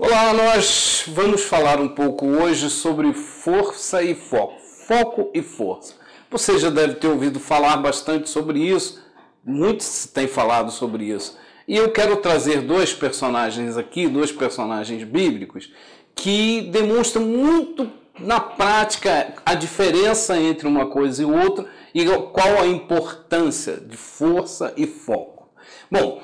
[0.00, 4.60] Olá, nós vamos falar um pouco hoje sobre força e foco.
[4.86, 5.94] Foco e força.
[6.30, 9.04] Você já deve ter ouvido falar bastante sobre isso,
[9.44, 11.36] muitos têm falado sobre isso.
[11.66, 15.72] E eu quero trazer dois personagens aqui, dois personagens bíblicos,
[16.14, 17.90] que demonstram muito
[18.20, 24.72] na prática a diferença entre uma coisa e outra e qual a importância de força
[24.76, 25.48] e foco.
[25.90, 26.22] Bom,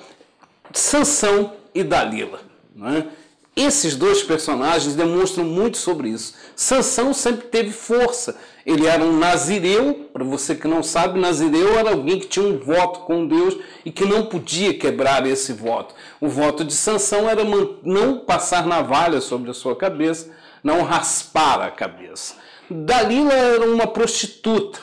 [0.72, 2.54] Sansão e Dalila.
[2.72, 3.06] Não é?
[3.56, 6.34] Esses dois personagens demonstram muito sobre isso.
[6.56, 8.36] Sansão sempre teve força.
[8.66, 12.58] Ele era um nazireu, para você que não sabe, nazireu era alguém que tinha um
[12.58, 15.94] voto com Deus e que não podia quebrar esse voto.
[16.20, 17.42] O voto de Sansão era
[17.82, 20.30] não passar navalha sobre a sua cabeça,
[20.62, 22.34] não raspar a cabeça.
[22.68, 24.80] Dalila era uma prostituta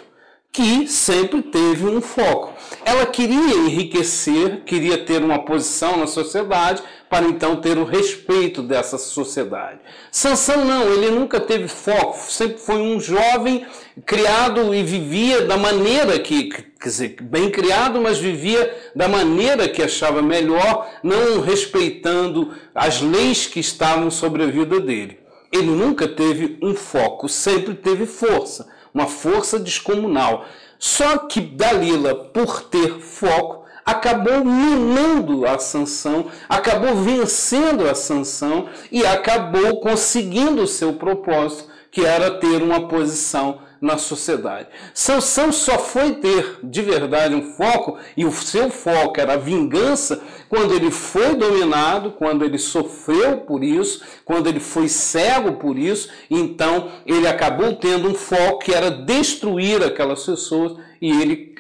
[0.51, 2.53] que sempre teve um foco.
[2.85, 8.97] Ela queria enriquecer, queria ter uma posição na sociedade, para então ter o respeito dessa
[8.97, 9.79] sociedade.
[10.09, 13.65] Sansão não, ele nunca teve foco, sempre foi um jovem
[14.05, 19.83] criado e vivia da maneira que, quer dizer, bem criado, mas vivia da maneira que
[19.83, 25.19] achava melhor, não respeitando as leis que estavam sobre a vida dele.
[25.51, 30.45] Ele nunca teve um foco, sempre teve força uma força descomunal.
[30.77, 39.05] Só que Dalila, por ter foco, acabou minando a sanção, acabou vencendo a sanção e
[39.05, 44.67] acabou conseguindo o seu propósito, que era ter uma posição na sociedade.
[44.93, 50.21] Sansão só foi ter de verdade um foco, e o seu foco era a vingança,
[50.47, 56.09] quando ele foi dominado, quando ele sofreu por isso, quando ele foi cego por isso,
[56.29, 61.55] então ele acabou tendo um foco que era destruir aquelas pessoas, e ele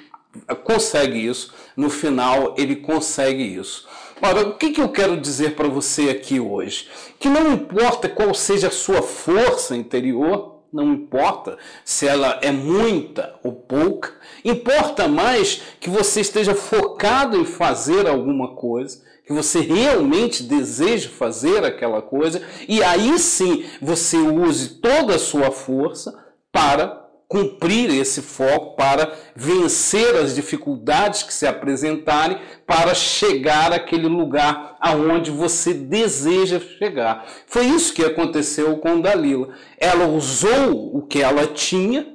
[0.63, 1.53] consegue isso.
[1.75, 3.87] No final, ele consegue isso.
[4.21, 6.87] Ora, o que, eu quero dizer para você aqui hoje?
[7.19, 13.33] Que não importa qual seja a sua força interior, não importa se ela é muita
[13.43, 14.13] ou pouca,
[14.45, 21.65] importa mais que você esteja focado em fazer alguma coisa, que você realmente deseja fazer
[21.65, 26.13] aquela coisa, e aí sim você use toda a sua força
[26.51, 27.00] para
[27.31, 32.37] cumprir esse foco, para vencer as dificuldades que se apresentarem,
[32.67, 37.25] para chegar àquele lugar aonde você deseja chegar.
[37.47, 39.47] Foi isso que aconteceu com Dalila.
[39.77, 42.05] Ela usou o que ela tinha,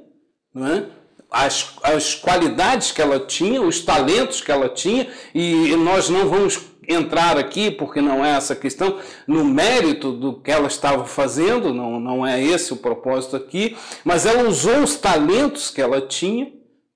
[0.55, 0.83] é?
[1.31, 6.57] as, as qualidades que ela tinha, os talentos que ela tinha, e nós não vamos
[6.87, 11.99] entrar aqui, porque não é essa questão, no mérito do que ela estava fazendo, não,
[11.99, 13.75] não é esse o propósito aqui,
[14.05, 16.51] mas ela usou os talentos que ela tinha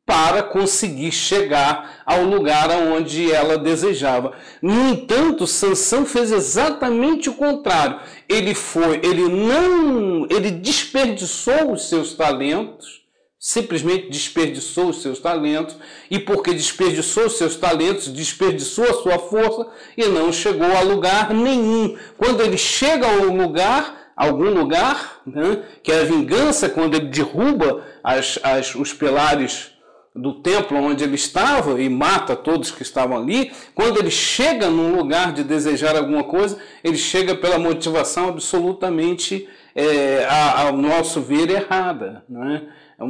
[0.05, 4.33] para conseguir chegar ao lugar aonde ela desejava.
[4.61, 7.99] No entanto, Sansão fez exatamente o contrário.
[8.27, 13.00] Ele foi, ele não, ele desperdiçou os seus talentos
[13.43, 15.75] simplesmente desperdiçou os seus talentos,
[16.11, 21.33] e porque desperdiçou os seus talentos, desperdiçou a sua força e não chegou a lugar
[21.33, 21.97] nenhum.
[22.19, 27.83] Quando ele chega ao lugar, algum lugar, né, que é a vingança, quando ele derruba
[28.03, 29.70] as, as, os pilares
[30.13, 34.95] do templo onde ele estava e mata todos que estavam ali, quando ele chega num
[34.95, 42.25] lugar de desejar alguma coisa, ele chega pela motivação absolutamente, é, ao nosso ver, errada.
[42.27, 42.63] Né?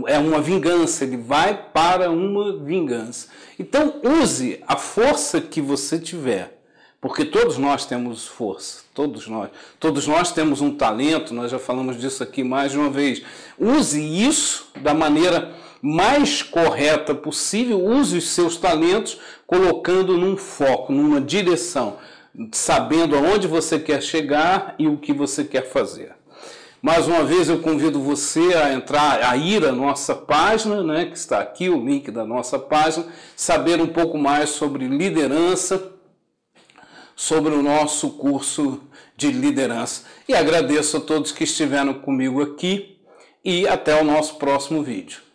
[0.07, 3.29] É uma vingança, ele vai para uma vingança.
[3.57, 6.61] Então use a força que você tiver,
[7.01, 9.49] porque todos nós temos força, todos nós.
[9.79, 13.23] Todos nós temos um talento, nós já falamos disso aqui mais de uma vez.
[13.57, 21.19] Use isso da maneira mais correta possível, use os seus talentos colocando num foco, numa
[21.19, 21.97] direção,
[22.51, 26.13] sabendo aonde você quer chegar e o que você quer fazer.
[26.81, 31.15] Mais uma vez eu convido você a entrar, a ir à nossa página, né, que
[31.15, 33.05] está aqui o link da nossa página,
[33.35, 35.91] saber um pouco mais sobre liderança,
[37.15, 38.81] sobre o nosso curso
[39.15, 40.05] de liderança.
[40.27, 42.97] E agradeço a todos que estiveram comigo aqui
[43.45, 45.30] e até o nosso próximo vídeo.